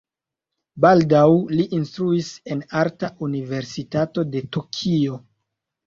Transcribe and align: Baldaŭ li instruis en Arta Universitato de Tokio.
Baldaŭ 0.85 1.25
li 1.59 1.67
instruis 1.81 2.33
en 2.57 2.65
Arta 2.83 3.13
Universitato 3.31 4.29
de 4.35 4.47
Tokio. 4.59 5.25